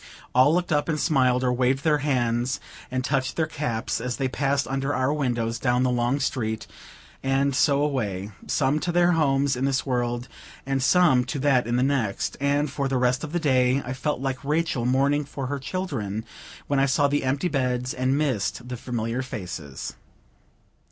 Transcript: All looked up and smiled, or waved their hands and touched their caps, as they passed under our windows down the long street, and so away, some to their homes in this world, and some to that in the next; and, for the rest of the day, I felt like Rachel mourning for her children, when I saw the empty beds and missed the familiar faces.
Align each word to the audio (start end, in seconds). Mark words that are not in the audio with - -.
All 0.33 0.51
looked 0.51 0.71
up 0.71 0.89
and 0.89 0.99
smiled, 0.99 1.43
or 1.43 1.53
waved 1.53 1.83
their 1.83 1.99
hands 1.99 2.59
and 2.89 3.05
touched 3.05 3.35
their 3.35 3.45
caps, 3.45 4.01
as 4.01 4.17
they 4.17 4.27
passed 4.27 4.67
under 4.67 4.95
our 4.95 5.13
windows 5.13 5.59
down 5.59 5.83
the 5.83 5.91
long 5.91 6.19
street, 6.19 6.65
and 7.21 7.55
so 7.55 7.83
away, 7.83 8.31
some 8.47 8.79
to 8.79 8.91
their 8.91 9.11
homes 9.11 9.55
in 9.55 9.65
this 9.65 9.85
world, 9.85 10.27
and 10.65 10.81
some 10.81 11.23
to 11.25 11.37
that 11.41 11.67
in 11.67 11.75
the 11.75 11.83
next; 11.83 12.35
and, 12.41 12.71
for 12.71 12.87
the 12.87 12.97
rest 12.97 13.23
of 13.23 13.31
the 13.31 13.39
day, 13.39 13.83
I 13.85 13.93
felt 13.93 14.19
like 14.19 14.43
Rachel 14.43 14.85
mourning 14.87 15.23
for 15.23 15.45
her 15.45 15.59
children, 15.59 16.25
when 16.65 16.79
I 16.79 16.87
saw 16.87 17.07
the 17.07 17.23
empty 17.23 17.47
beds 17.47 17.93
and 17.93 18.17
missed 18.17 18.69
the 18.69 18.77
familiar 18.77 19.21
faces. 19.21 19.93